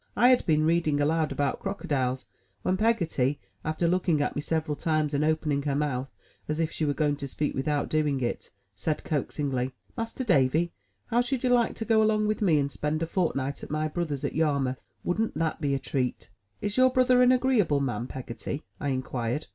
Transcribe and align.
I 0.15 0.29
had 0.29 0.43
been 0.47 0.65
reading 0.65 0.99
aloud 0.99 1.31
about 1.31 1.59
crocodiles, 1.59 2.25
when 2.63 2.75
Peggotty, 2.75 3.39
after 3.63 3.87
looking 3.87 4.19
at 4.19 4.35
me 4.35 4.41
several 4.41 4.75
times 4.75 5.13
and 5.13 5.23
opening 5.23 5.61
her 5.61 5.75
mouth 5.75 6.09
as 6.47 6.59
if 6.59 6.71
she 6.71 6.85
were 6.85 6.95
going 6.95 7.17
to 7.17 7.27
speak 7.27 7.53
without 7.53 7.87
doing 7.87 8.19
it— 8.19 8.49
said 8.83 9.03
coaxingly: 9.03 9.73
"Master 9.95 10.23
Davy, 10.23 10.73
how 11.11 11.21
should 11.21 11.43
you 11.43 11.51
like 11.51 11.75
to 11.75 11.85
go 11.85 12.01
along 12.01 12.25
with 12.25 12.41
me 12.41 12.57
and 12.57 12.71
spend 12.71 13.03
a 13.03 13.05
fortnight 13.05 13.61
at 13.61 13.69
my 13.69 13.87
brother's 13.87 14.25
at 14.25 14.33
Yarmouth? 14.33 14.81
Wouldn't 15.03 15.35
that 15.37 15.61
be 15.61 15.75
a 15.75 15.79
treat?" 15.79 16.31
Is 16.61 16.77
your 16.77 16.89
brother 16.89 17.21
an 17.21 17.31
agreeable 17.31 17.79
man, 17.79 18.07
Peggotty?" 18.07 18.63
I 18.79 18.87
inquired. 18.89 19.45